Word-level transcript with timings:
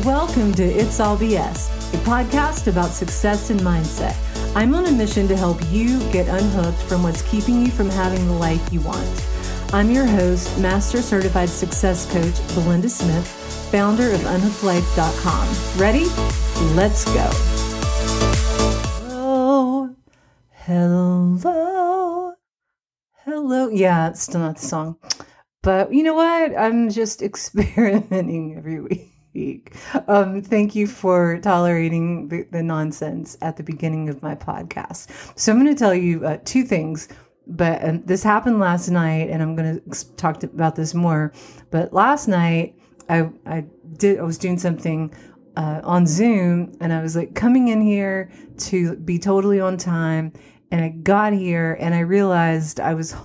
Welcome 0.00 0.52
to 0.54 0.64
It's 0.64 0.98
All 0.98 1.16
BS, 1.16 1.68
a 1.94 1.98
podcast 1.98 2.66
about 2.66 2.90
success 2.90 3.50
and 3.50 3.60
mindset. 3.60 4.16
I'm 4.56 4.74
on 4.74 4.86
a 4.86 4.90
mission 4.90 5.28
to 5.28 5.36
help 5.36 5.60
you 5.70 6.00
get 6.10 6.26
unhooked 6.26 6.82
from 6.84 7.04
what's 7.04 7.22
keeping 7.30 7.60
you 7.60 7.70
from 7.70 7.88
having 7.90 8.26
the 8.26 8.32
life 8.32 8.72
you 8.72 8.80
want. 8.80 9.06
I'm 9.72 9.92
your 9.92 10.06
host, 10.06 10.58
Master 10.58 11.02
Certified 11.02 11.50
Success 11.50 12.10
Coach 12.10 12.34
Belinda 12.54 12.88
Smith, 12.88 13.28
founder 13.70 14.10
of 14.10 14.20
UnhookedLife.com. 14.22 15.78
Ready? 15.78 16.06
Let's 16.74 17.04
go. 17.04 17.30
Hello. 19.06 19.94
Hello. 20.64 22.32
Hello. 23.24 23.68
Yeah, 23.68 24.08
it's 24.08 24.22
still 24.22 24.40
not 24.40 24.56
the 24.56 24.66
song. 24.66 24.96
But 25.62 25.92
you 25.92 26.02
know 26.02 26.14
what? 26.14 26.58
I'm 26.58 26.90
just 26.90 27.22
experimenting 27.22 28.56
every 28.56 28.80
week 28.80 29.11
week. 29.34 29.74
Um, 30.08 30.42
thank 30.42 30.74
you 30.74 30.86
for 30.86 31.38
tolerating 31.38 32.28
the, 32.28 32.46
the, 32.50 32.62
nonsense 32.62 33.36
at 33.40 33.56
the 33.56 33.62
beginning 33.62 34.08
of 34.08 34.22
my 34.22 34.34
podcast. 34.34 35.08
So 35.38 35.52
I'm 35.52 35.62
going 35.62 35.74
to 35.74 35.78
tell 35.78 35.94
you 35.94 36.24
uh, 36.24 36.38
two 36.44 36.64
things. 36.64 37.08
But 37.46 37.84
um, 37.84 38.02
this 38.02 38.22
happened 38.22 38.60
last 38.60 38.88
night, 38.88 39.28
and 39.30 39.42
I'm 39.42 39.56
going 39.56 39.80
to 39.80 40.14
talk 40.16 40.42
about 40.42 40.76
this 40.76 40.94
more. 40.94 41.32
But 41.70 41.92
last 41.92 42.28
night, 42.28 42.78
I 43.08 43.30
I 43.44 43.64
did 43.96 44.20
I 44.20 44.22
was 44.22 44.38
doing 44.38 44.58
something 44.58 45.12
uh, 45.56 45.80
on 45.82 46.06
Zoom, 46.06 46.72
and 46.80 46.92
I 46.92 47.02
was 47.02 47.16
like 47.16 47.34
coming 47.34 47.68
in 47.68 47.80
here 47.80 48.30
to 48.58 48.96
be 48.96 49.18
totally 49.18 49.60
on 49.60 49.76
time. 49.76 50.32
And 50.70 50.84
I 50.84 50.90
got 50.90 51.32
here, 51.32 51.76
and 51.80 51.94
I 51.94 52.00
realized 52.00 52.78
I 52.78 52.94
was 52.94 53.16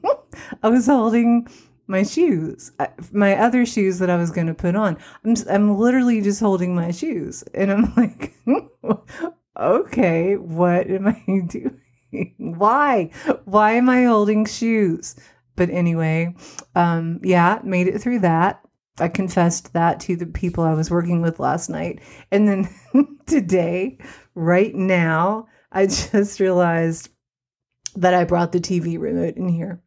I 0.62 0.68
was 0.68 0.86
holding 0.86 1.46
my 1.90 2.04
shoes, 2.04 2.72
my 3.12 3.36
other 3.36 3.66
shoes 3.66 3.98
that 3.98 4.08
I 4.08 4.16
was 4.16 4.30
going 4.30 4.46
to 4.46 4.54
put 4.54 4.76
on. 4.76 4.96
I'm 5.24 5.34
I'm 5.50 5.76
literally 5.76 6.22
just 6.22 6.40
holding 6.40 6.74
my 6.74 6.92
shoes, 6.92 7.42
and 7.52 7.70
I'm 7.70 7.92
like, 7.96 8.32
okay, 9.58 10.36
what 10.36 10.88
am 10.88 11.08
I 11.08 11.22
doing? 11.46 12.34
Why? 12.38 13.10
Why 13.44 13.72
am 13.72 13.90
I 13.90 14.04
holding 14.04 14.46
shoes? 14.46 15.16
But 15.56 15.68
anyway, 15.70 16.34
um, 16.74 17.20
yeah, 17.22 17.60
made 17.64 17.88
it 17.88 18.00
through 18.00 18.20
that. 18.20 18.62
I 18.98 19.08
confessed 19.08 19.72
that 19.72 20.00
to 20.00 20.16
the 20.16 20.26
people 20.26 20.64
I 20.64 20.74
was 20.74 20.90
working 20.90 21.22
with 21.22 21.40
last 21.40 21.68
night, 21.68 22.00
and 22.30 22.48
then 22.48 23.18
today, 23.26 23.98
right 24.34 24.74
now, 24.74 25.48
I 25.72 25.86
just 25.86 26.40
realized 26.40 27.08
that 27.96 28.14
I 28.14 28.24
brought 28.24 28.52
the 28.52 28.60
TV 28.60 28.98
remote 28.98 29.36
in 29.36 29.48
here. 29.48 29.82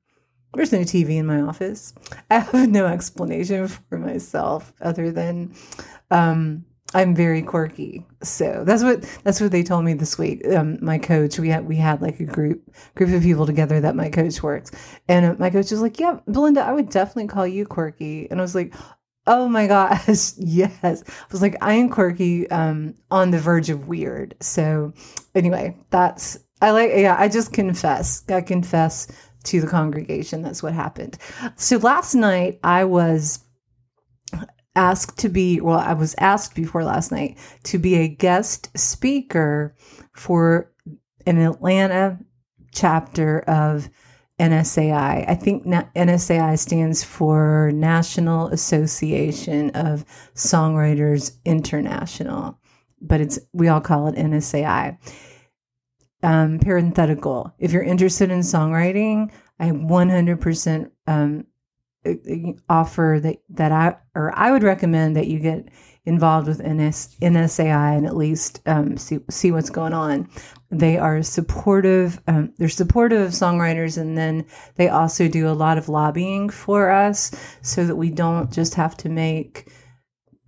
There's 0.54 0.72
no 0.72 0.80
TV 0.80 1.18
in 1.18 1.26
my 1.26 1.42
office. 1.42 1.94
I 2.30 2.40
have 2.40 2.70
no 2.70 2.86
explanation 2.88 3.68
for 3.68 3.98
myself 3.98 4.74
other 4.82 5.12
than 5.12 5.54
um, 6.12 6.66
I'm 6.94 7.16
very 7.16 7.42
quirky. 7.42 8.06
So 8.22 8.64
that's 8.66 8.84
what 8.84 9.02
that's 9.24 9.42
what 9.42 9.52
they 9.52 9.64
told 9.64 9.84
me 9.86 9.94
this 9.94 10.18
week. 10.18 10.46
Um, 10.48 10.78
my 10.82 10.98
coach, 10.98 11.40
we 11.40 11.50
had 11.50 11.68
we 11.68 11.76
had 11.76 12.02
like 12.02 12.20
a 12.20 12.26
group 12.26 12.62
group 12.96 13.12
of 13.14 13.24
people 13.24 13.46
together 13.46 13.80
that 13.82 13.96
my 13.96 14.10
coach 14.10 14.44
works, 14.44 14.72
and 15.08 15.26
uh, 15.26 15.36
my 15.40 15.50
coach 15.50 15.72
was 15.72 15.82
like, 15.82 16.00
"Yeah, 16.00 16.20
Belinda, 16.28 16.62
I 16.62 16.72
would 16.72 16.90
definitely 16.90 17.28
call 17.28 17.48
you 17.48 17.66
quirky." 17.66 18.30
And 18.30 18.40
I 18.40 18.44
was 18.44 18.56
like, 18.56 18.74
"Oh 19.26 19.50
my 19.50 19.68
gosh, 19.68 20.34
yes!" 20.38 21.04
I 21.08 21.32
was 21.32 21.42
like, 21.42 21.56
"I 21.62 21.74
am 21.76 21.90
quirky, 21.90 22.50
um, 22.52 22.96
on 23.10 23.32
the 23.32 23.40
verge 23.40 23.70
of 23.70 23.88
weird." 23.88 24.36
So 24.40 24.94
anyway, 25.34 25.76
that's 25.90 26.38
I 26.62 26.72
like. 26.72 26.92
Yeah, 26.96 27.16
I 27.18 27.28
just 27.28 27.54
confess. 27.54 28.24
I 28.30 28.42
confess 28.42 29.08
to 29.44 29.62
the 29.62 29.68
congregation. 29.68 30.42
That's 30.42 30.64
what 30.64 30.74
happened. 30.74 31.18
So 31.56 31.78
last 31.78 32.16
night 32.16 32.60
I 32.64 32.86
was 32.86 33.40
asked 34.76 35.20
to 35.20 35.30
be, 35.30 35.62
well, 35.62 35.80
I 35.80 35.94
was 35.94 36.16
asked 36.18 36.56
before 36.56 36.84
last 36.84 37.12
night 37.12 37.38
to 37.64 37.78
be 37.78 37.96
a 37.96 38.08
guest 38.08 38.76
speaker 38.78 39.76
for 40.14 40.72
an 41.26 41.38
Atlanta 41.38 42.20
chapter 42.74 43.42
of 43.42 43.90
NSAI. 44.40 45.30
I 45.30 45.36
think 45.36 45.66
NSAI 45.66 46.58
stands 46.58 47.04
for 47.04 47.72
National 47.72 48.48
Association 48.48 49.70
of 49.72 50.06
Songwriters 50.34 51.38
International, 51.46 52.58
but 53.00 53.22
it's 53.22 53.38
we 53.54 53.68
all 53.68 53.80
call 53.80 54.08
it 54.08 54.16
NSAI 54.16 54.98
um, 56.24 56.60
parenthetical. 56.60 57.54
If 57.60 57.72
you're 57.72 57.84
interested 57.84 58.32
in 58.32 58.40
songwriting, 58.40 59.32
I 59.60 59.70
100% 59.70 60.92
um, 61.08 61.46
offer 62.70 63.20
that 63.22 63.38
that 63.50 63.72
I 63.72 63.96
or 64.16 64.38
I 64.38 64.52
would 64.52 64.64
recommend 64.64 65.16
that 65.16 65.28
you 65.28 65.40
get 65.40 65.70
involved 66.06 66.48
with 66.48 66.60
NS, 66.60 67.16
NSAI 67.22 67.98
and 67.98 68.06
at 68.06 68.18
least 68.18 68.62
um, 68.66 68.98
see 68.98 69.20
see 69.30 69.52
what's 69.52 69.70
going 69.70 69.94
on. 69.94 70.30
They 70.70 70.98
are 70.98 71.24
supportive. 71.24 72.20
Um, 72.28 72.54
they're 72.58 72.68
supportive 72.68 73.22
of 73.22 73.32
songwriters, 73.32 73.98
and 73.98 74.18
then 74.18 74.46
they 74.76 74.90
also 74.90 75.28
do 75.28 75.48
a 75.48 75.54
lot 75.54 75.78
of 75.78 75.88
lobbying 75.88 76.50
for 76.50 76.90
us, 76.90 77.32
so 77.62 77.86
that 77.86 77.96
we 77.96 78.10
don't 78.10 78.52
just 78.52 78.76
have 78.76 78.98
to 78.98 79.10
make 79.10 79.72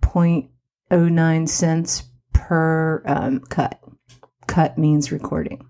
0.09 0.02 1.48
cents 1.48 2.02
per 2.32 3.02
um, 3.06 3.40
cut 3.40 3.80
cut 4.56 4.78
means 4.78 5.12
recording. 5.12 5.62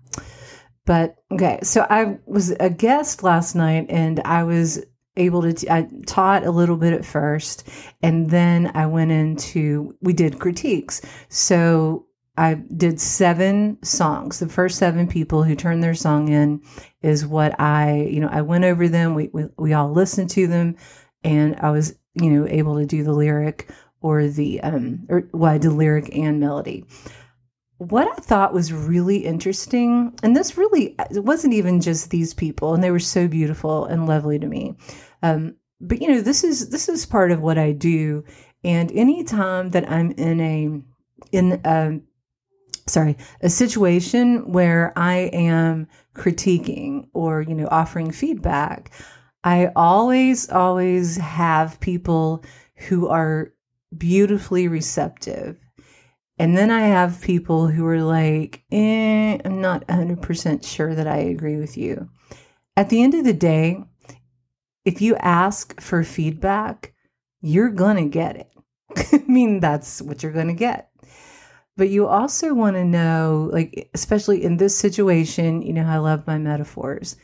But 0.85 1.17
okay, 1.29 1.59
so 1.61 1.85
I 1.89 2.19
was 2.25 2.51
a 2.51 2.69
guest 2.69 3.21
last 3.21 3.53
night 3.53 3.87
and 3.89 4.21
I 4.21 4.45
was 4.45 4.81
able 5.17 5.41
to, 5.41 5.51
t- 5.51 5.69
I 5.69 5.89
taught 6.05 6.45
a 6.45 6.51
little 6.51 6.77
bit 6.77 6.93
at 6.93 7.03
first 7.03 7.67
and 8.01 8.29
then 8.29 8.71
I 8.73 8.85
went 8.85 9.11
into, 9.11 9.93
we 9.99 10.13
did 10.13 10.39
critiques. 10.39 11.01
So 11.27 12.05
I 12.37 12.53
did 12.53 13.01
seven 13.01 13.77
songs. 13.83 14.39
The 14.39 14.47
first 14.47 14.77
seven 14.77 15.05
people 15.05 15.43
who 15.43 15.55
turned 15.55 15.83
their 15.83 15.93
song 15.93 16.29
in 16.29 16.61
is 17.01 17.25
what 17.25 17.59
I, 17.59 18.07
you 18.09 18.21
know, 18.21 18.29
I 18.31 18.41
went 18.41 18.63
over 18.63 18.87
them. 18.87 19.15
We, 19.15 19.29
we, 19.33 19.47
we 19.57 19.73
all 19.73 19.91
listened 19.91 20.29
to 20.29 20.47
them 20.47 20.77
and 21.25 21.57
I 21.59 21.71
was, 21.71 21.93
you 22.13 22.31
know, 22.31 22.47
able 22.47 22.77
to 22.77 22.85
do 22.85 23.03
the 23.03 23.11
lyric 23.11 23.69
or 23.99 24.27
the, 24.29 24.61
um, 24.61 25.07
or 25.09 25.27
well, 25.33 25.51
I 25.51 25.57
did 25.57 25.73
lyric 25.73 26.15
and 26.15 26.39
melody 26.39 26.85
what 27.77 28.07
I 28.07 28.15
thought 28.21 28.53
was 28.53 28.73
really 28.73 29.17
interesting, 29.17 30.17
and 30.23 30.35
this 30.35 30.57
really 30.57 30.95
it 31.11 31.23
wasn't 31.23 31.53
even 31.53 31.79
just 31.81 32.09
these 32.09 32.33
people, 32.33 32.73
and 32.73 32.83
they 32.83 32.91
were 32.91 32.99
so 32.99 33.27
beautiful 33.27 33.85
and 33.85 34.07
lovely 34.07 34.39
to 34.39 34.47
me. 34.47 34.75
Um, 35.21 35.55
but 35.79 36.01
you 36.01 36.07
know, 36.07 36.21
this 36.21 36.43
is 36.43 36.69
this 36.69 36.89
is 36.89 37.05
part 37.05 37.31
of 37.31 37.41
what 37.41 37.57
I 37.57 37.73
do, 37.73 38.23
and 38.63 38.91
anytime 38.91 39.69
that 39.71 39.89
I'm 39.89 40.11
in 40.11 40.41
a 40.41 40.81
in 41.31 41.61
a 41.63 41.99
sorry 42.87 43.17
a 43.41 43.49
situation 43.49 44.51
where 44.51 44.91
I 44.95 45.29
am 45.33 45.87
critiquing 46.15 47.09
or 47.13 47.41
you 47.41 47.53
know 47.53 47.67
offering 47.69 48.11
feedback, 48.11 48.91
I 49.43 49.71
always 49.75 50.49
always 50.49 51.17
have 51.17 51.79
people 51.79 52.43
who 52.75 53.07
are 53.07 53.53
beautifully 53.95 54.67
receptive 54.67 55.59
and 56.39 56.55
then 56.55 56.69
I 56.69 56.81
have 56.81 57.21
people 57.21 57.67
who 57.67 57.85
are 57.87 58.01
like, 58.01 58.63
eh, 58.71 59.39
I'm 59.43 59.59
not 59.59 59.87
100% 59.87 60.65
sure 60.65 60.93
that 60.93 61.07
I 61.07 61.17
agree 61.17 61.57
with 61.57 61.77
you. 61.77 62.09
At 62.75 62.89
the 62.89 63.01
end 63.01 63.15
of 63.15 63.25
the 63.25 63.33
day, 63.33 63.83
if 64.85 65.01
you 65.01 65.15
ask 65.15 65.81
for 65.81 66.03
feedback, 66.03 66.93
you're 67.41 67.71
going 67.71 67.97
to 67.97 68.05
get 68.05 68.35
it. 68.35 68.51
I 69.13 69.23
mean, 69.27 69.59
that's 69.59 70.01
what 70.01 70.21
you're 70.21 70.31
going 70.31 70.47
to 70.47 70.53
get. 70.53 70.91
But 71.75 71.89
you 71.89 72.07
also 72.07 72.53
want 72.53 72.75
to 72.75 72.85
know, 72.85 73.49
like, 73.51 73.89
especially 73.93 74.43
in 74.43 74.57
this 74.57 74.77
situation, 74.77 75.61
you 75.61 75.73
know, 75.73 75.85
I 75.85 75.97
love 75.97 76.25
my 76.25 76.37
metaphors. 76.37 77.15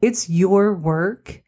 It's 0.00 0.28
your 0.28 0.74
work. 0.74 1.42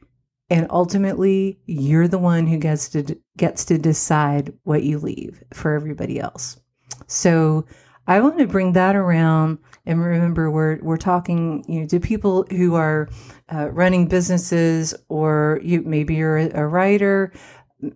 And 0.50 0.66
ultimately, 0.70 1.60
you're 1.66 2.08
the 2.08 2.18
one 2.18 2.46
who 2.46 2.56
gets 2.56 2.88
to 2.90 3.18
gets 3.36 3.66
to 3.66 3.76
decide 3.76 4.54
what 4.62 4.82
you 4.82 4.98
leave 4.98 5.44
for 5.52 5.74
everybody 5.74 6.18
else. 6.18 6.58
So 7.06 7.66
I 8.06 8.20
want 8.20 8.38
to 8.38 8.46
bring 8.46 8.72
that 8.72 8.96
around 8.96 9.58
and 9.84 10.02
remember 10.02 10.50
we're 10.50 10.78
we're 10.82 10.96
talking 10.96 11.64
you 11.68 11.80
know 11.80 11.86
to 11.88 12.00
people 12.00 12.46
who 12.50 12.74
are 12.74 13.08
uh, 13.52 13.70
running 13.70 14.06
businesses 14.06 14.94
or 15.08 15.60
you 15.62 15.82
maybe 15.82 16.14
you're 16.14 16.38
a, 16.38 16.50
a, 16.54 16.66
writer. 16.66 17.32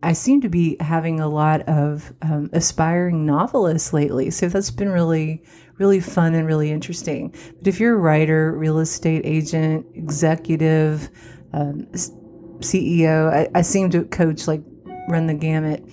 I 0.02 0.12
seem 0.12 0.40
to 0.42 0.48
be 0.48 0.76
having 0.80 1.20
a 1.20 1.28
lot 1.28 1.62
of 1.62 2.12
um, 2.22 2.50
aspiring 2.52 3.26
novelists 3.26 3.92
lately, 3.92 4.30
so 4.30 4.48
that's 4.48 4.70
been 4.70 4.90
really 4.90 5.42
really 5.78 6.00
fun 6.00 6.34
and 6.34 6.46
really 6.46 6.70
interesting. 6.70 7.34
But 7.58 7.66
if 7.66 7.80
you're 7.80 7.94
a 7.94 8.00
writer, 8.00 8.52
real 8.56 8.78
estate 8.78 9.22
agent, 9.24 9.86
executive, 9.94 11.10
um, 11.52 11.86
CEO, 12.60 13.32
I, 13.32 13.48
I 13.58 13.62
seem 13.62 13.90
to 13.90 14.04
coach 14.04 14.46
like 14.46 14.62
run 15.08 15.26
the 15.26 15.34
gamut. 15.34 15.84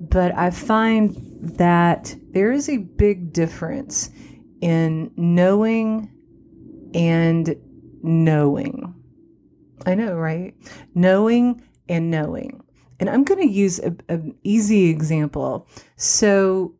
But 0.00 0.34
I 0.34 0.50
find 0.50 1.29
that 1.40 2.14
there 2.32 2.52
is 2.52 2.68
a 2.68 2.76
big 2.78 3.32
difference 3.32 4.10
in 4.60 5.10
knowing 5.16 6.12
and 6.94 7.56
knowing. 8.02 8.94
I 9.86 9.94
know, 9.94 10.14
right? 10.14 10.54
Knowing 10.94 11.62
and 11.88 12.10
knowing. 12.10 12.62
And 12.98 13.08
I'm 13.08 13.24
going 13.24 13.40
to 13.40 13.52
use 13.52 13.78
an 13.78 14.34
easy 14.44 14.90
example. 14.90 15.66
So 15.96 16.74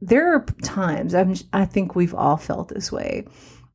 there 0.00 0.34
are 0.34 0.44
times 0.62 1.14
I'm, 1.14 1.36
I 1.52 1.64
think 1.64 1.94
we've 1.94 2.14
all 2.14 2.36
felt 2.36 2.68
this 2.68 2.90
way 2.90 3.26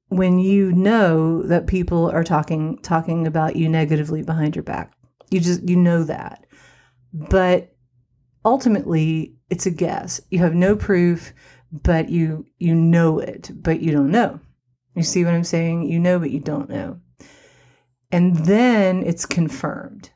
when 0.09 0.39
you 0.39 0.71
know 0.73 1.41
that 1.43 1.67
people 1.67 2.11
are 2.11 2.23
talking 2.23 2.77
talking 2.81 3.25
about 3.25 3.55
you 3.55 3.69
negatively 3.69 4.23
behind 4.23 4.55
your 4.55 4.63
back. 4.63 4.93
You 5.31 5.39
just 5.39 5.67
you 5.67 5.75
know 5.75 6.03
that. 6.03 6.45
But 7.13 7.75
ultimately 8.43 9.34
it's 9.49 9.65
a 9.65 9.71
guess. 9.71 10.21
You 10.29 10.39
have 10.39 10.55
no 10.55 10.75
proof, 10.75 11.33
but 11.71 12.09
you 12.09 12.45
you 12.57 12.75
know 12.75 13.19
it, 13.19 13.51
but 13.53 13.81
you 13.81 13.91
don't 13.91 14.11
know. 14.11 14.39
You 14.95 15.03
see 15.03 15.25
what 15.25 15.33
I'm 15.33 15.43
saying? 15.43 15.89
You 15.89 15.99
know 15.99 16.19
but 16.19 16.31
you 16.31 16.39
don't 16.39 16.69
know. 16.69 16.99
And 18.11 18.35
then 18.45 19.03
it's 19.03 19.25
confirmed 19.25 20.11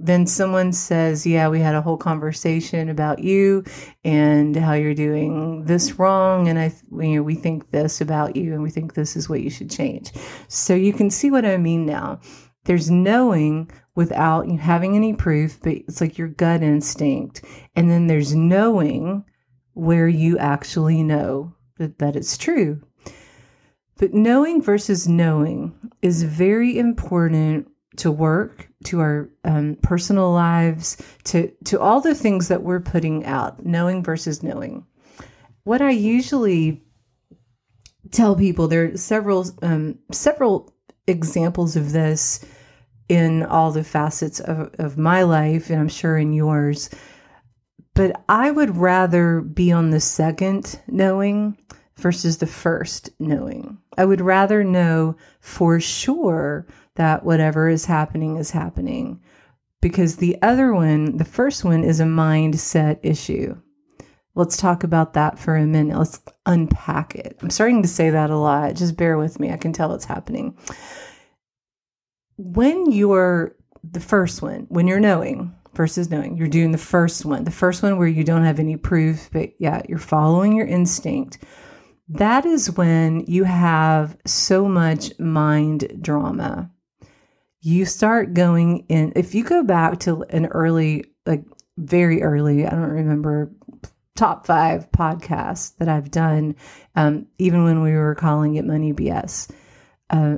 then 0.00 0.26
someone 0.26 0.72
says, 0.72 1.26
Yeah, 1.26 1.48
we 1.48 1.60
had 1.60 1.74
a 1.74 1.82
whole 1.82 1.98
conversation 1.98 2.88
about 2.88 3.18
you 3.20 3.64
and 4.02 4.56
how 4.56 4.72
you're 4.72 4.94
doing 4.94 5.64
this 5.66 5.98
wrong. 5.98 6.48
And 6.48 6.58
I, 6.58 6.72
you 6.90 7.16
know, 7.16 7.22
we 7.22 7.34
think 7.34 7.70
this 7.70 8.00
about 8.00 8.34
you 8.34 8.54
and 8.54 8.62
we 8.62 8.70
think 8.70 8.94
this 8.94 9.14
is 9.14 9.28
what 9.28 9.42
you 9.42 9.50
should 9.50 9.70
change. 9.70 10.12
So 10.48 10.74
you 10.74 10.92
can 10.92 11.10
see 11.10 11.30
what 11.30 11.44
I 11.44 11.58
mean 11.58 11.84
now. 11.84 12.20
There's 12.64 12.90
knowing 12.90 13.70
without 14.00 14.48
having 14.48 14.96
any 14.96 15.12
proof, 15.12 15.60
but 15.62 15.74
it's 15.74 16.00
like 16.00 16.16
your 16.16 16.28
gut 16.28 16.62
instinct. 16.62 17.44
And 17.76 17.90
then 17.90 18.06
there's 18.06 18.34
knowing 18.34 19.26
where 19.74 20.08
you 20.08 20.38
actually 20.38 21.02
know 21.02 21.54
that, 21.76 21.98
that 21.98 22.16
it's 22.16 22.38
true. 22.38 22.80
But 23.98 24.14
knowing 24.14 24.62
versus 24.62 25.06
knowing 25.06 25.74
is 26.00 26.22
very 26.22 26.78
important 26.78 27.68
to 27.96 28.10
work, 28.10 28.70
to 28.84 29.00
our 29.00 29.28
um, 29.44 29.76
personal 29.82 30.32
lives, 30.32 30.96
to 31.24 31.52
to 31.66 31.78
all 31.78 32.00
the 32.00 32.14
things 32.14 32.48
that 32.48 32.62
we're 32.62 32.80
putting 32.80 33.26
out, 33.26 33.66
knowing 33.66 34.02
versus 34.02 34.42
knowing. 34.42 34.86
What 35.64 35.82
I 35.82 35.90
usually 35.90 36.82
tell 38.10 38.34
people 38.34 38.66
there 38.66 38.92
are 38.92 38.96
several 38.96 39.44
um, 39.60 39.98
several 40.10 40.72
examples 41.06 41.76
of 41.76 41.92
this 41.92 42.42
in 43.10 43.42
all 43.42 43.72
the 43.72 43.82
facets 43.82 44.38
of, 44.38 44.70
of 44.78 44.96
my 44.96 45.24
life, 45.24 45.68
and 45.68 45.80
I'm 45.80 45.88
sure 45.88 46.16
in 46.16 46.32
yours. 46.32 46.88
But 47.92 48.22
I 48.28 48.52
would 48.52 48.76
rather 48.76 49.40
be 49.40 49.72
on 49.72 49.90
the 49.90 49.98
second 49.98 50.80
knowing 50.86 51.58
versus 51.96 52.38
the 52.38 52.46
first 52.46 53.10
knowing. 53.18 53.78
I 53.98 54.04
would 54.04 54.20
rather 54.20 54.62
know 54.62 55.16
for 55.40 55.80
sure 55.80 56.68
that 56.94 57.24
whatever 57.24 57.68
is 57.68 57.84
happening 57.86 58.36
is 58.36 58.52
happening. 58.52 59.20
Because 59.80 60.16
the 60.16 60.40
other 60.40 60.72
one, 60.72 61.16
the 61.16 61.24
first 61.24 61.64
one, 61.64 61.82
is 61.82 61.98
a 61.98 62.04
mindset 62.04 63.00
issue. 63.02 63.60
Let's 64.36 64.56
talk 64.56 64.84
about 64.84 65.14
that 65.14 65.36
for 65.36 65.56
a 65.56 65.66
minute. 65.66 65.98
Let's 65.98 66.20
unpack 66.46 67.16
it. 67.16 67.38
I'm 67.42 67.50
starting 67.50 67.82
to 67.82 67.88
say 67.88 68.10
that 68.10 68.30
a 68.30 68.36
lot. 68.36 68.76
Just 68.76 68.96
bear 68.96 69.18
with 69.18 69.40
me. 69.40 69.50
I 69.50 69.56
can 69.56 69.72
tell 69.72 69.92
it's 69.94 70.04
happening. 70.04 70.56
When 72.42 72.90
you're 72.90 73.54
the 73.84 74.00
first 74.00 74.42
one, 74.42 74.66
when 74.68 74.86
you're 74.86 75.00
knowing 75.00 75.54
versus 75.74 76.10
knowing, 76.10 76.36
you're 76.36 76.48
doing 76.48 76.72
the 76.72 76.78
first 76.78 77.24
one, 77.24 77.44
the 77.44 77.50
first 77.50 77.82
one 77.82 77.98
where 77.98 78.08
you 78.08 78.24
don't 78.24 78.44
have 78.44 78.58
any 78.58 78.76
proof, 78.76 79.28
but 79.32 79.50
yeah, 79.58 79.82
you're 79.88 79.98
following 79.98 80.56
your 80.56 80.66
instinct. 80.66 81.38
That 82.08 82.44
is 82.44 82.76
when 82.76 83.20
you 83.26 83.44
have 83.44 84.16
so 84.26 84.66
much 84.66 85.18
mind 85.18 85.98
drama 86.00 86.70
you 87.62 87.84
start 87.84 88.34
going 88.34 88.86
in 88.88 89.12
if 89.16 89.34
you 89.34 89.44
go 89.44 89.62
back 89.62 90.00
to 90.00 90.22
an 90.30 90.46
early 90.46 91.04
like 91.26 91.44
very 91.76 92.22
early 92.22 92.66
i 92.66 92.70
don't 92.70 92.82
remember 92.82 93.52
top 94.16 94.46
five 94.46 94.90
podcasts 94.92 95.76
that 95.76 95.88
i've 95.88 96.10
done 96.10 96.54
um, 96.96 97.26
even 97.38 97.64
when 97.64 97.82
we 97.82 97.92
were 97.92 98.14
calling 98.14 98.56
it 98.56 98.64
money 98.64 98.92
bs 98.92 99.50
uh, 100.10 100.36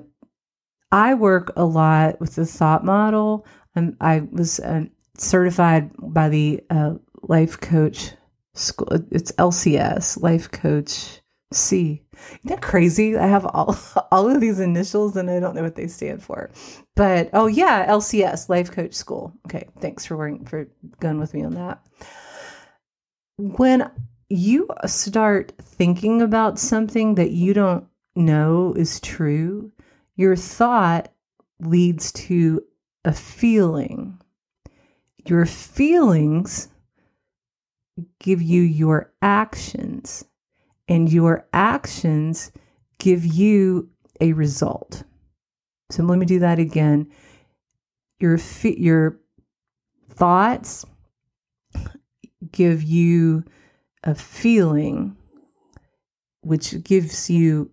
i 0.93 1.15
work 1.15 1.53
a 1.57 1.65
lot 1.65 2.21
with 2.21 2.37
the 2.37 2.47
thought 2.47 2.85
model 2.85 3.47
um, 3.77 3.97
i 4.01 4.21
was 4.31 4.61
uh, 4.61 4.85
certified 5.17 5.91
by 5.99 6.29
the 6.29 6.63
uh, 6.71 6.95
life 7.23 7.61
coach 7.61 8.13
school 8.55 8.89
it's 9.11 9.33
lcs 9.33 10.21
life 10.23 10.51
coach 10.51 11.23
C. 11.55 12.03
Isn't 12.13 12.41
that 12.45 12.63
crazy? 12.63 13.17
I 13.17 13.27
have 13.27 13.47
all 13.47 13.77
all 14.13 14.31
of 14.31 14.41
these 14.41 14.61
initials 14.61 15.17
and 15.17 15.31
I 15.31 15.41
don't 15.41 15.55
know 15.55 15.63
what 15.63 15.75
they 15.77 15.87
stand 15.87 16.23
for. 16.23 16.51
But 16.95 17.31
oh 17.33 17.47
yeah, 17.47 17.87
LCS, 17.87 18.49
Life 18.49 18.71
Coach 18.71 18.95
School. 18.95 19.33
Okay, 19.47 19.69
thanks 19.81 20.05
for 20.05 20.17
working, 20.17 20.45
for 20.45 20.69
going 21.01 21.19
with 21.19 21.35
me 21.35 21.45
on 21.45 21.55
that. 21.55 21.83
When 23.39 23.91
you 24.29 24.69
start 24.87 25.53
thinking 25.61 26.23
about 26.23 26.59
something 26.59 27.17
that 27.17 27.31
you 27.31 27.55
don't 27.55 27.87
know 28.15 28.75
is 28.77 29.01
true, 29.01 29.73
your 30.17 30.37
thought 30.37 31.13
leads 31.61 32.13
to 32.13 32.63
a 33.05 33.13
feeling. 33.13 34.19
Your 35.27 35.47
feelings 35.47 36.69
give 38.19 38.43
you 38.43 38.63
your 38.63 39.13
actions 39.23 40.25
and 40.89 41.13
your 41.13 41.47
actions 41.53 42.53
give 42.99 43.25
you 43.25 43.89
a 44.21 44.33
result. 44.33 45.05
So 45.91 46.03
let 46.03 46.19
me 46.19 46.27
do 46.27 46.41
that 46.41 46.59
again. 46.59 47.11
Your 48.19 48.39
your 48.63 49.19
thoughts 50.11 50.85
give 52.51 52.83
you 52.83 53.45
a 54.05 54.15
feeling 54.15 55.17
which 56.43 56.83
gives 56.83 57.31
you 57.31 57.71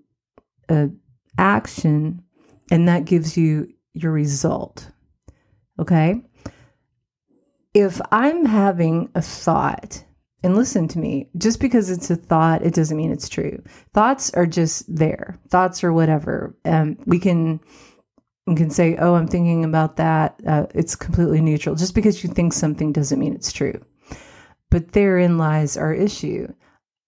a 0.70 0.90
action 1.38 2.24
and 2.72 2.88
that 2.88 3.06
gives 3.06 3.38
you 3.38 3.72
your 3.94 4.12
result. 4.12 4.90
Okay? 5.80 6.22
If 7.74 8.02
I'm 8.12 8.46
having 8.46 9.10
a 9.16 9.22
thought 9.22 10.04
and 10.42 10.56
listen 10.56 10.88
to 10.90 11.00
me, 11.00 11.30
just 11.38 11.60
because 11.60 11.90
it's 11.90 12.10
a 12.10 12.16
thought, 12.16 12.66
it 12.66 12.74
doesn't 12.74 12.98
mean 12.98 13.12
it's 13.12 13.30
true. 13.30 13.62
Thoughts 13.94 14.32
are 14.34 14.48
just 14.48 14.94
there. 14.94 15.38
Thoughts 15.50 15.84
or 15.84 15.94
whatever. 15.94 16.56
Um, 16.66 16.98
we 17.06 17.20
can 17.20 17.60
we 18.48 18.56
can 18.56 18.72
say, 18.72 18.98
"Oh, 18.98 19.14
I'm 19.14 19.28
thinking 19.28 19.64
about 19.64 19.98
that." 19.98 20.40
Uh, 20.46 20.66
it's 20.74 20.96
completely 20.96 21.40
neutral. 21.40 21.76
Just 21.76 21.94
because 21.94 22.24
you 22.24 22.30
think 22.32 22.54
something 22.54 22.92
doesn't 22.92 23.20
mean 23.20 23.36
it's 23.36 23.52
true. 23.52 23.80
But 24.72 24.94
therein 24.94 25.38
lies 25.38 25.78
our 25.78 25.94
issue. 25.94 26.52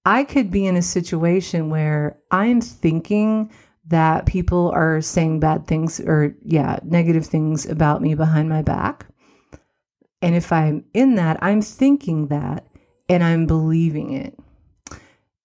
I 0.05 0.23
could 0.23 0.51
be 0.51 0.65
in 0.65 0.77
a 0.77 0.81
situation 0.81 1.69
where 1.69 2.17
I'm 2.31 2.61
thinking 2.61 3.51
that 3.91 4.25
people 4.25 4.71
are 4.73 5.01
saying 5.01 5.39
bad 5.39 5.67
things 5.67 5.99
or 5.99 6.35
yeah, 6.43 6.79
negative 6.83 7.25
things 7.25 7.65
about 7.65 8.01
me 8.01 8.15
behind 8.15 8.49
my 8.49 8.61
back. 8.61 9.05
And 10.21 10.35
if 10.35 10.51
I'm 10.51 10.83
in 10.93 11.15
that, 11.15 11.37
I'm 11.41 11.61
thinking 11.61 12.27
that 12.27 12.65
and 13.09 13.23
I'm 13.23 13.45
believing 13.45 14.13
it. 14.13 14.37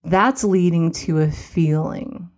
That's 0.05 0.45
leading 0.45 0.93
to 0.93 1.21
a 1.21 1.31
feeling. 1.31 2.31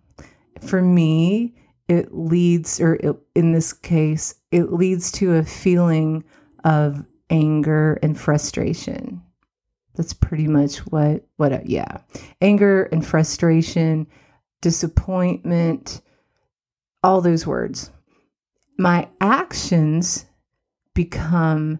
For 0.61 0.81
me, 0.81 1.55
it 1.87 2.13
leads, 2.13 2.79
or 2.79 2.95
it, 2.95 3.15
in 3.35 3.51
this 3.51 3.73
case, 3.73 4.35
it 4.51 4.73
leads 4.73 5.11
to 5.13 5.35
a 5.35 5.43
feeling 5.43 6.23
of 6.63 7.05
anger 7.29 7.99
and 8.01 8.19
frustration. 8.19 9.21
That's 9.95 10.13
pretty 10.13 10.47
much 10.47 10.77
what, 10.87 11.25
what, 11.37 11.69
yeah. 11.69 11.97
Anger 12.41 12.83
and 12.83 13.05
frustration, 13.05 14.07
disappointment, 14.61 16.01
all 17.03 17.21
those 17.21 17.47
words. 17.47 17.91
My 18.77 19.07
actions 19.21 20.25
become 20.93 21.79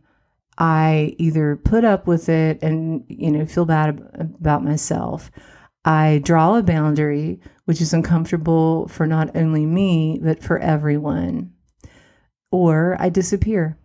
I 0.60 1.16
either 1.18 1.56
put 1.56 1.86
up 1.86 2.06
with 2.06 2.28
it 2.28 2.62
and, 2.62 3.06
you 3.08 3.32
know, 3.32 3.46
feel 3.46 3.66
bad 3.66 3.98
about 4.20 4.64
myself. 4.64 5.32
I 5.86 6.20
draw 6.24 6.56
a 6.56 6.64
boundary, 6.64 7.40
which 7.64 7.80
is 7.80 7.94
uncomfortable 7.94 8.90
for 8.90 9.08
not 9.08 9.36
only 9.36 9.66
me, 9.66 10.20
but 10.22 10.44
for 10.44 10.60
everyone. 10.60 11.54
Or 12.52 12.98
I 13.00 13.08
disappear. 13.08 13.78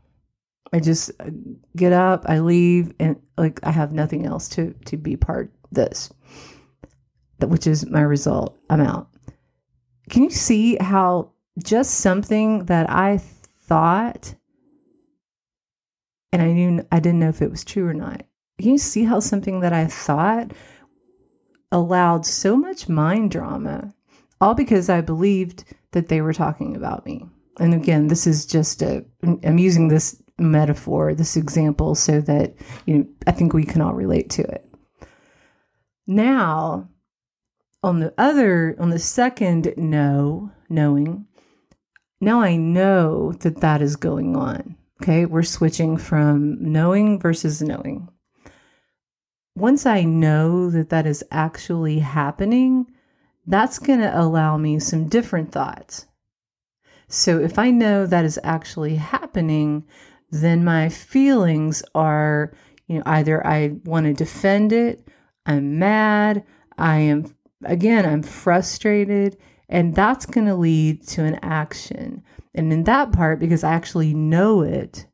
I 0.73 0.81
just 0.81 1.13
uh, 1.21 1.31
get 1.77 1.93
up, 1.93 2.25
I 2.27 2.41
leave, 2.41 2.93
and 2.99 3.21
like 3.39 3.61
I 3.63 3.71
have 3.71 3.93
nothing 3.93 4.27
else 4.27 4.49
to, 4.51 4.75
to 4.87 4.97
be 4.97 5.17
part 5.17 5.53
this, 5.71 6.13
which 7.41 7.67
is 7.67 7.87
my 7.87 8.00
result. 8.00 8.59
I'm 8.71 8.81
out. 8.81 9.09
Can 10.11 10.23
you 10.23 10.31
see 10.31 10.76
how 10.81 11.33
just 11.62 11.95
something 12.00 12.67
that 12.67 12.91
I 12.91 13.19
thought 13.19 14.35
and 16.35 16.43
I 16.43 16.53
knew 16.53 16.85
I 16.91 16.99
didn't 16.99 17.21
know 17.21 17.29
if 17.29 17.41
it 17.41 17.50
was 17.50 17.64
true 17.64 17.87
or 17.87 17.95
not. 17.95 18.26
Can 18.61 18.73
you 18.73 18.79
see 18.79 19.05
how 19.05 19.21
something 19.21 19.61
that 19.61 19.73
I 19.73 19.87
thought 19.87 20.50
allowed 21.71 22.26
so 22.26 22.57
much 22.57 22.88
mind 22.88 23.31
drama, 23.31 23.95
all 24.41 24.55
because 24.55 24.88
I 24.88 25.00
believed 25.00 25.62
that 25.93 26.09
they 26.09 26.21
were 26.21 26.33
talking 26.33 26.75
about 26.75 27.07
me? 27.07 27.25
And 27.61 27.73
again, 27.73 28.09
this 28.09 28.26
is 28.26 28.47
just 28.47 28.83
a, 28.83 29.05
I'm 29.23 29.59
using 29.59 29.87
this 29.87 30.21
metaphor, 30.37 31.14
this 31.14 31.37
example, 31.37 31.95
so 31.95 32.21
that 32.23 32.55
you 32.85 32.99
know 32.99 33.07
I 33.29 33.31
think 33.31 33.53
we 33.53 33.64
can 33.64 33.81
all 33.81 33.95
relate 33.95 34.29
to 34.31 34.43
it. 34.43 34.69
Now, 36.09 36.88
on 37.85 38.00
the 38.00 38.14
other, 38.17 38.75
on 38.79 38.88
the 38.88 38.99
second 38.99 39.75
no, 39.76 40.50
knowing, 40.71 41.26
now 42.21 42.41
I 42.41 42.57
know 42.57 43.33
that 43.41 43.61
that 43.61 43.83
is 43.83 43.97
going 43.97 44.35
on. 44.35 44.76
Okay, 45.03 45.26
we're 45.26 45.43
switching 45.43 45.99
from 45.99 46.73
knowing 46.73 47.21
versus 47.21 47.61
knowing. 47.61 48.09
Once 49.55 49.85
I 49.85 50.03
know 50.03 50.71
that 50.71 50.88
that 50.88 51.07
is 51.07 51.23
actually 51.31 51.99
happening, 51.99 52.87
that's 53.47 53.79
going 53.79 54.00
to 54.00 54.19
allow 54.19 54.57
me 54.57 54.79
some 54.79 55.09
different 55.09 55.53
thoughts. 55.53 56.07
So 57.09 57.38
if 57.38 57.59
I 57.59 57.71
know 57.71 58.07
that 58.07 58.25
is 58.25 58.41
actually 58.43 58.97
happening, 58.97 59.85
then 60.31 60.64
my 60.64 60.88
feelings 60.88 61.83
are, 61.95 62.57
you 62.87 62.97
know, 62.97 63.03
either 63.05 63.47
I 63.47 63.76
want 63.85 64.07
to 64.07 64.14
defend 64.14 64.73
it, 64.73 65.07
I'm 65.45 65.79
mad, 65.79 66.45
I 66.79 66.99
am, 67.00 67.34
again, 67.66 68.06
I'm 68.06 68.23
frustrated, 68.23 69.37
and 69.68 69.94
that's 69.94 70.26
going 70.26 70.47
to 70.47 70.54
lead 70.54 71.06
to 71.09 71.25
an 71.25 71.38
action. 71.42 72.23
And 72.54 72.73
in 72.73 72.85
that 72.85 73.12
part, 73.12 73.40
because 73.40 73.64
I 73.64 73.73
actually 73.73 74.14
know 74.14 74.62
it, 74.62 75.06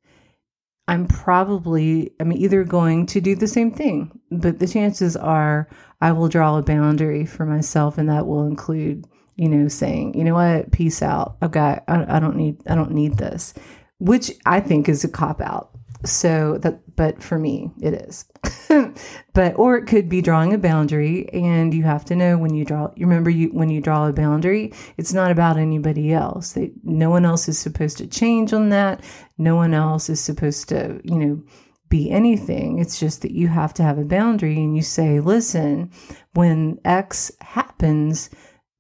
I'm 0.88 1.06
probably, 1.06 2.12
I'm 2.18 2.32
either 2.32 2.64
going 2.64 3.06
to 3.06 3.20
do 3.20 3.36
the 3.36 3.46
same 3.46 3.70
thing, 3.70 4.18
but 4.30 4.58
the 4.58 4.66
chances 4.66 5.16
are 5.16 5.68
I 6.00 6.12
will 6.12 6.28
draw 6.28 6.56
a 6.56 6.62
boundary 6.62 7.24
for 7.26 7.46
myself, 7.46 7.96
and 7.96 8.08
that 8.08 8.26
will 8.26 8.44
include, 8.44 9.06
you 9.36 9.48
know, 9.48 9.68
saying, 9.68 10.14
you 10.14 10.24
know 10.24 10.34
what, 10.34 10.72
peace 10.72 11.00
out. 11.00 11.36
I've 11.40 11.52
got, 11.52 11.84
I, 11.86 12.16
I 12.16 12.18
don't 12.18 12.36
need, 12.36 12.56
I 12.66 12.74
don't 12.74 12.92
need 12.92 13.18
this, 13.18 13.54
which 13.98 14.32
I 14.46 14.58
think 14.60 14.88
is 14.88 15.04
a 15.04 15.08
cop 15.08 15.40
out. 15.40 15.69
So 16.04 16.56
that, 16.58 16.96
but 16.96 17.22
for 17.22 17.38
me, 17.38 17.70
it 17.80 17.92
is. 17.92 18.24
but 19.34 19.58
or 19.58 19.76
it 19.76 19.86
could 19.86 20.08
be 20.08 20.22
drawing 20.22 20.54
a 20.54 20.58
boundary, 20.58 21.28
and 21.32 21.74
you 21.74 21.82
have 21.82 22.06
to 22.06 22.16
know 22.16 22.38
when 22.38 22.54
you 22.54 22.64
draw. 22.64 22.90
You 22.96 23.06
remember 23.06 23.28
you 23.28 23.48
when 23.48 23.68
you 23.68 23.82
draw 23.82 24.06
a 24.06 24.12
boundary, 24.12 24.72
it's 24.96 25.12
not 25.12 25.30
about 25.30 25.58
anybody 25.58 26.12
else. 26.12 26.52
They, 26.52 26.72
no 26.82 27.10
one 27.10 27.26
else 27.26 27.48
is 27.48 27.58
supposed 27.58 27.98
to 27.98 28.06
change 28.06 28.54
on 28.54 28.70
that. 28.70 29.04
No 29.36 29.56
one 29.56 29.74
else 29.74 30.08
is 30.08 30.20
supposed 30.20 30.70
to, 30.70 31.00
you 31.04 31.18
know, 31.18 31.42
be 31.90 32.10
anything. 32.10 32.78
It's 32.78 32.98
just 32.98 33.20
that 33.20 33.32
you 33.32 33.48
have 33.48 33.74
to 33.74 33.82
have 33.82 33.98
a 33.98 34.04
boundary, 34.04 34.56
and 34.56 34.74
you 34.74 34.82
say, 34.82 35.20
"Listen, 35.20 35.90
when 36.32 36.78
X 36.84 37.30
happens." 37.40 38.30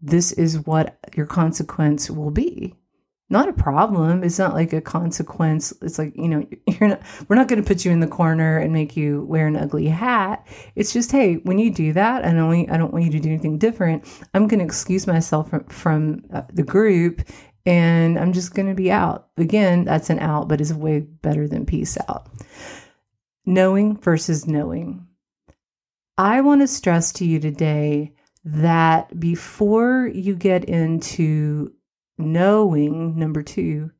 This 0.02 0.32
is 0.32 0.64
what 0.64 0.98
your 1.14 1.26
consequence 1.26 2.10
will 2.10 2.30
be 2.30 2.74
not 3.30 3.48
a 3.48 3.52
problem. 3.52 4.24
It's 4.24 4.38
not 4.38 4.54
like 4.54 4.72
a 4.72 4.80
consequence. 4.80 5.72
It's 5.82 5.98
like, 5.98 6.14
you 6.16 6.28
know, 6.28 6.46
you're 6.66 6.88
not, 6.90 7.02
we're 7.28 7.36
not 7.36 7.48
going 7.48 7.62
to 7.62 7.66
put 7.66 7.84
you 7.84 7.92
in 7.92 8.00
the 8.00 8.08
corner 8.08 8.58
and 8.58 8.72
make 8.72 8.96
you 8.96 9.24
wear 9.24 9.46
an 9.46 9.56
ugly 9.56 9.86
hat. 9.86 10.46
It's 10.74 10.92
just, 10.92 11.12
hey, 11.12 11.36
when 11.36 11.58
you 11.58 11.72
do 11.72 11.92
that, 11.92 12.24
I 12.24 12.32
don't, 12.32 12.70
I 12.70 12.76
don't 12.76 12.92
want 12.92 13.04
you 13.04 13.10
to 13.12 13.20
do 13.20 13.28
anything 13.28 13.58
different. 13.58 14.04
I'm 14.34 14.48
going 14.48 14.58
to 14.58 14.66
excuse 14.66 15.06
myself 15.06 15.50
from, 15.50 15.64
from 15.64 16.24
uh, 16.32 16.42
the 16.52 16.64
group 16.64 17.22
and 17.66 18.18
I'm 18.18 18.32
just 18.32 18.54
going 18.54 18.68
to 18.68 18.74
be 18.74 18.90
out. 18.90 19.28
Again, 19.36 19.84
that's 19.84 20.10
an 20.10 20.18
out, 20.18 20.48
but 20.48 20.60
is 20.60 20.74
way 20.74 21.00
better 21.00 21.46
than 21.46 21.66
peace 21.66 21.96
out. 22.08 22.28
Knowing 23.46 23.96
versus 23.98 24.46
knowing. 24.46 25.06
I 26.18 26.40
want 26.40 26.62
to 26.62 26.66
stress 26.66 27.12
to 27.12 27.24
you 27.24 27.38
today 27.38 28.12
that 28.44 29.18
before 29.20 30.10
you 30.12 30.34
get 30.34 30.64
into 30.64 31.72
knowing, 32.20 33.18
number 33.18 33.42
two, 33.42 33.90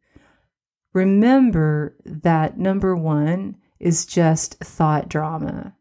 remember 0.92 1.96
that 2.04 2.58
number 2.58 2.96
one 2.96 3.56
is 3.78 4.06
just 4.06 4.54
thought 4.60 5.08
drama. 5.08 5.74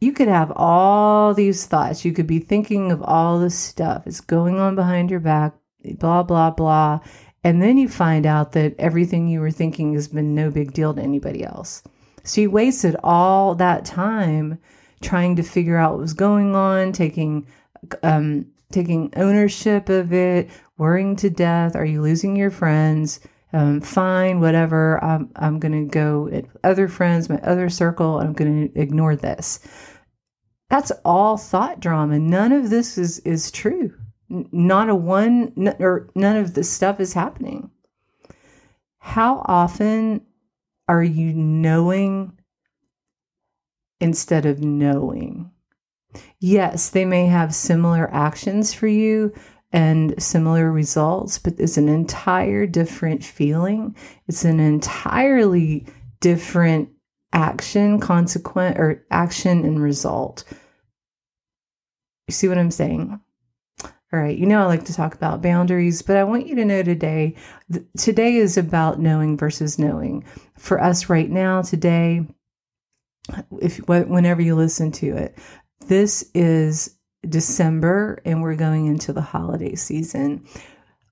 You 0.00 0.12
could 0.12 0.28
have 0.28 0.52
all 0.54 1.32
these 1.32 1.66
thoughts. 1.66 2.04
You 2.04 2.12
could 2.12 2.26
be 2.26 2.38
thinking 2.38 2.92
of 2.92 3.02
all 3.02 3.38
this 3.38 3.58
stuff. 3.58 4.06
It's 4.06 4.20
going 4.20 4.58
on 4.58 4.74
behind 4.74 5.10
your 5.10 5.20
back, 5.20 5.54
blah, 5.98 6.22
blah, 6.22 6.50
blah. 6.50 7.00
And 7.42 7.62
then 7.62 7.78
you 7.78 7.88
find 7.88 8.26
out 8.26 8.52
that 8.52 8.74
everything 8.78 9.28
you 9.28 9.40
were 9.40 9.50
thinking 9.50 9.94
has 9.94 10.08
been 10.08 10.34
no 10.34 10.50
big 10.50 10.72
deal 10.72 10.94
to 10.94 11.00
anybody 11.02 11.44
else. 11.44 11.82
So 12.22 12.40
you 12.40 12.50
wasted 12.50 12.96
all 13.02 13.54
that 13.56 13.84
time 13.84 14.58
trying 15.02 15.36
to 15.36 15.42
figure 15.42 15.76
out 15.76 15.92
what 15.92 16.00
was 16.00 16.14
going 16.14 16.54
on, 16.54 16.92
taking 16.92 17.46
um, 18.02 18.46
taking 18.72 19.12
ownership 19.16 19.88
of 19.88 20.12
it, 20.12 20.50
worrying 20.76 21.16
to 21.16 21.30
death. 21.30 21.76
Are 21.76 21.84
you 21.84 22.02
losing 22.02 22.36
your 22.36 22.50
friends? 22.50 23.20
Um, 23.52 23.80
fine, 23.80 24.40
whatever. 24.40 25.02
I'm, 25.04 25.30
I'm 25.36 25.60
going 25.60 25.72
to 25.72 25.88
go 25.88 26.28
at 26.32 26.46
other 26.64 26.88
friends, 26.88 27.28
my 27.28 27.38
other 27.38 27.68
circle, 27.70 28.18
I'm 28.18 28.32
going 28.32 28.68
to 28.68 28.80
ignore 28.80 29.14
this. 29.14 29.60
That's 30.70 30.90
all 31.04 31.36
thought 31.36 31.78
drama. 31.78 32.18
None 32.18 32.50
of 32.50 32.70
this 32.70 32.98
is, 32.98 33.20
is 33.20 33.52
true. 33.52 33.94
Not 34.28 34.88
a 34.88 34.94
one, 34.96 35.52
n- 35.56 35.76
or 35.78 36.10
none 36.16 36.36
of 36.36 36.54
this 36.54 36.68
stuff 36.68 36.98
is 36.98 37.12
happening. 37.12 37.70
How 38.98 39.44
often 39.46 40.22
are 40.88 41.02
you 41.04 41.32
knowing 41.32 42.32
instead 44.00 44.46
of 44.46 44.64
knowing? 44.64 45.52
Yes, 46.46 46.90
they 46.90 47.06
may 47.06 47.24
have 47.24 47.54
similar 47.54 48.12
actions 48.12 48.74
for 48.74 48.86
you 48.86 49.32
and 49.72 50.22
similar 50.22 50.70
results, 50.70 51.38
but 51.38 51.54
it's 51.58 51.78
an 51.78 51.88
entire 51.88 52.66
different 52.66 53.24
feeling. 53.24 53.96
It's 54.28 54.44
an 54.44 54.60
entirely 54.60 55.86
different 56.20 56.90
action, 57.32 57.98
consequent, 57.98 58.78
or 58.78 59.06
action 59.10 59.64
and 59.64 59.82
result. 59.82 60.44
You 62.28 62.34
see 62.34 62.48
what 62.48 62.58
I'm 62.58 62.70
saying? 62.70 63.18
All 63.82 64.20
right, 64.20 64.36
you 64.36 64.44
know 64.44 64.60
I 64.60 64.66
like 64.66 64.84
to 64.84 64.94
talk 64.94 65.14
about 65.14 65.40
boundaries, 65.40 66.02
but 66.02 66.18
I 66.18 66.24
want 66.24 66.46
you 66.46 66.56
to 66.56 66.64
know 66.66 66.82
today 66.82 67.36
th- 67.72 67.86
today 67.96 68.36
is 68.36 68.58
about 68.58 69.00
knowing 69.00 69.38
versus 69.38 69.78
knowing. 69.78 70.26
For 70.58 70.78
us 70.78 71.08
right 71.08 71.30
now 71.30 71.62
today, 71.62 72.26
if 73.62 73.78
whenever 73.88 74.42
you 74.42 74.54
listen 74.54 74.92
to 74.92 75.16
it, 75.16 75.38
this 75.86 76.30
is 76.34 76.96
December 77.28 78.20
and 78.24 78.42
we're 78.42 78.56
going 78.56 78.86
into 78.86 79.12
the 79.12 79.20
holiday 79.20 79.74
season. 79.74 80.46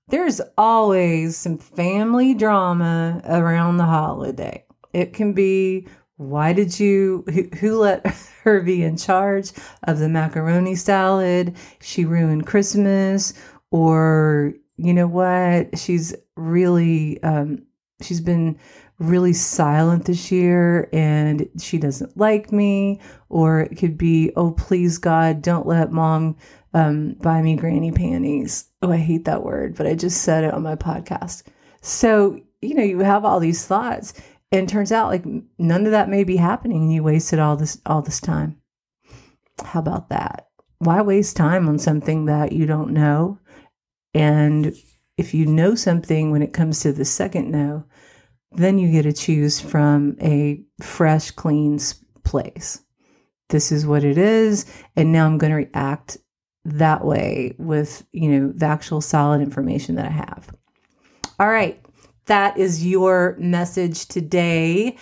There's 0.09 0.41
always 0.57 1.37
some 1.37 1.57
family 1.57 2.33
drama 2.33 3.21
around 3.25 3.77
the 3.77 3.85
holiday. 3.85 4.65
It 4.93 5.13
can 5.13 5.33
be 5.33 5.87
why 6.17 6.53
did 6.53 6.79
you 6.79 7.23
who, 7.27 7.43
who, 7.57 7.79
let 7.79 8.05
her 8.43 8.61
be 8.61 8.83
in 8.83 8.97
charge 8.97 9.51
of 9.83 9.99
the 9.99 10.09
macaroni 10.09 10.75
salad? 10.75 11.55
She 11.81 12.05
ruined 12.05 12.45
Christmas 12.45 13.33
or 13.71 14.53
you 14.77 14.93
know 14.93 15.07
what? 15.07 15.77
She's 15.77 16.15
really 16.35 17.21
um 17.23 17.63
she's 18.01 18.21
been 18.21 18.57
really 18.99 19.33
silent 19.33 20.05
this 20.05 20.31
year 20.31 20.89
and 20.93 21.49
she 21.59 21.77
doesn't 21.77 22.15
like 22.17 22.51
me. 22.51 23.01
Or 23.29 23.61
it 23.61 23.77
could 23.77 23.97
be, 23.97 24.31
oh, 24.35 24.51
please, 24.51 24.97
God, 24.97 25.41
don't 25.41 25.67
let 25.67 25.91
mom 25.91 26.37
um, 26.73 27.13
buy 27.21 27.41
me 27.41 27.55
granny 27.55 27.91
panties. 27.91 28.65
Oh, 28.81 28.91
I 28.91 28.97
hate 28.97 29.25
that 29.25 29.43
word, 29.43 29.75
but 29.75 29.87
I 29.87 29.95
just 29.95 30.21
said 30.21 30.43
it 30.43 30.53
on 30.53 30.63
my 30.63 30.75
podcast. 30.75 31.43
So, 31.81 32.39
you 32.61 32.75
know, 32.75 32.83
you 32.83 32.99
have 32.99 33.25
all 33.25 33.39
these 33.39 33.65
thoughts 33.65 34.13
and 34.51 34.69
turns 34.69 34.91
out 34.91 35.09
like 35.09 35.25
none 35.57 35.85
of 35.85 35.91
that 35.91 36.09
may 36.09 36.23
be 36.23 36.37
happening 36.37 36.83
and 36.83 36.93
you 36.93 37.03
wasted 37.03 37.39
all 37.39 37.57
this 37.57 37.81
all 37.85 38.01
this 38.01 38.21
time. 38.21 38.57
How 39.63 39.79
about 39.79 40.09
that? 40.09 40.47
Why 40.79 41.01
waste 41.01 41.35
time 41.35 41.67
on 41.67 41.79
something 41.79 42.25
that 42.25 42.51
you 42.51 42.65
don't 42.65 42.91
know? 42.91 43.39
And 44.13 44.73
if 45.17 45.33
you 45.33 45.45
know 45.45 45.75
something 45.75 46.31
when 46.31 46.41
it 46.41 46.53
comes 46.53 46.79
to 46.81 46.93
the 46.93 47.05
second 47.05 47.51
no, 47.51 47.85
then 48.55 48.77
you 48.77 48.91
get 48.91 49.03
to 49.03 49.13
choose 49.13 49.59
from 49.59 50.15
a 50.21 50.61
fresh, 50.81 51.31
clean 51.31 51.79
place. 52.23 52.81
This 53.49 53.71
is 53.71 53.85
what 53.85 54.03
it 54.03 54.17
is. 54.17 54.65
And 54.95 55.11
now 55.11 55.25
I'm 55.25 55.37
going 55.37 55.51
to 55.51 55.57
react 55.57 56.17
that 56.65 57.05
way 57.05 57.55
with, 57.57 58.05
you 58.11 58.29
know, 58.29 58.53
the 58.55 58.65
actual 58.65 59.01
solid 59.01 59.41
information 59.41 59.95
that 59.95 60.05
I 60.05 60.11
have. 60.11 60.49
All 61.39 61.49
right. 61.49 61.79
That 62.25 62.57
is 62.57 62.85
your 62.85 63.35
message 63.37 64.07
today. 64.07 64.97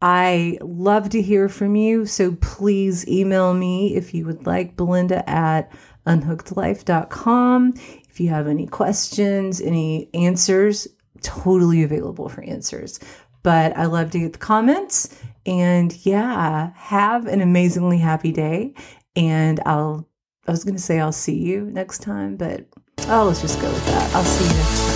I 0.00 0.58
love 0.62 1.10
to 1.10 1.22
hear 1.22 1.48
from 1.48 1.76
you. 1.76 2.06
So 2.06 2.36
please 2.40 3.06
email 3.06 3.54
me 3.54 3.94
if 3.94 4.14
you 4.14 4.24
would 4.26 4.46
like, 4.46 4.76
Belinda 4.76 5.28
at 5.28 5.70
unhookedlife.com. 6.06 7.74
If 8.08 8.20
you 8.20 8.28
have 8.30 8.48
any 8.48 8.66
questions, 8.66 9.60
any 9.60 10.10
answers, 10.14 10.88
totally 11.22 11.82
available 11.82 12.28
for 12.28 12.42
answers. 12.42 13.00
But 13.42 13.76
I 13.76 13.86
love 13.86 14.10
to 14.12 14.18
get 14.18 14.32
the 14.32 14.38
comments. 14.38 15.18
And 15.44 15.94
yeah, 16.06 16.70
have 16.74 17.26
an 17.26 17.40
amazingly 17.40 17.98
happy 17.98 18.30
day. 18.32 18.74
And 19.16 19.60
I'll, 19.66 20.08
I 20.46 20.50
was 20.50 20.64
going 20.64 20.76
to 20.76 20.82
say 20.82 21.00
I'll 21.00 21.12
see 21.12 21.36
you 21.36 21.62
next 21.72 21.98
time, 22.02 22.36
but 22.36 22.66
oh, 23.08 23.24
let's 23.24 23.40
just 23.40 23.60
go 23.60 23.68
with 23.68 23.86
that. 23.86 24.14
I'll 24.14 24.24
see 24.24 24.44
you 24.44 24.54
next 24.54 24.78
time. 24.78 24.92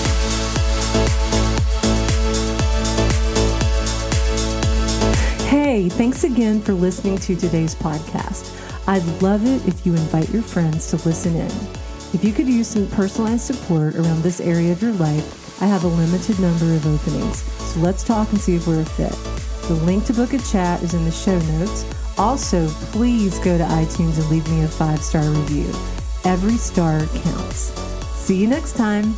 Hey, 5.48 5.88
thanks 5.88 6.24
again 6.24 6.60
for 6.60 6.72
listening 6.72 7.18
to 7.18 7.36
today's 7.36 7.74
podcast. 7.74 8.52
I'd 8.88 9.04
love 9.20 9.44
it 9.44 9.66
if 9.66 9.84
you 9.84 9.92
invite 9.92 10.30
your 10.30 10.42
friends 10.42 10.88
to 10.90 10.96
listen 11.06 11.34
in. 11.34 11.50
If 12.14 12.24
you 12.24 12.32
could 12.32 12.46
use 12.46 12.68
some 12.68 12.86
personalized 12.88 13.42
support 13.42 13.96
around 13.96 14.22
this 14.22 14.40
area 14.40 14.72
of 14.72 14.80
your 14.80 14.92
life, 14.92 15.45
I 15.60 15.66
have 15.66 15.84
a 15.84 15.88
limited 15.88 16.38
number 16.38 16.74
of 16.74 16.86
openings. 16.86 17.42
So 17.72 17.80
let's 17.80 18.04
talk 18.04 18.30
and 18.30 18.40
see 18.40 18.56
if 18.56 18.66
we're 18.66 18.82
a 18.82 18.84
fit. 18.84 19.12
The 19.68 19.74
link 19.84 20.04
to 20.06 20.12
book 20.12 20.32
a 20.32 20.38
chat 20.38 20.82
is 20.82 20.94
in 20.94 21.04
the 21.04 21.10
show 21.10 21.38
notes. 21.38 21.84
Also, 22.18 22.68
please 22.92 23.38
go 23.38 23.58
to 23.58 23.64
iTunes 23.64 24.18
and 24.18 24.28
leave 24.30 24.48
me 24.50 24.62
a 24.64 24.68
five 24.68 25.02
star 25.02 25.28
review. 25.28 25.68
Every 26.24 26.56
star 26.56 27.06
counts. 27.06 27.72
See 28.14 28.36
you 28.36 28.46
next 28.46 28.76
time. 28.76 29.14